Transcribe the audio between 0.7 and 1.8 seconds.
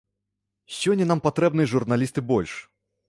Сёння нам патрэбныя